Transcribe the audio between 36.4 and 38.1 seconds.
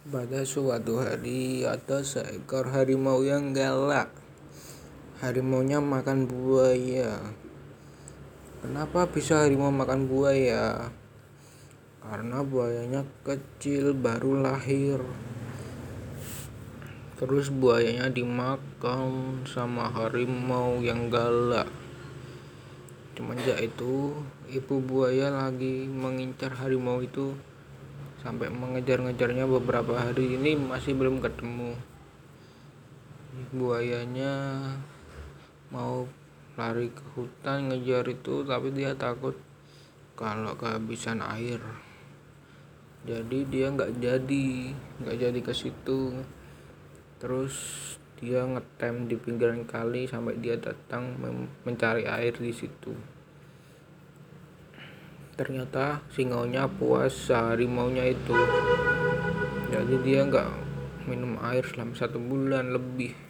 lari ke hutan ngejar